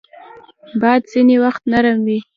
[0.81, 2.19] باد ځینې وخت نرم وي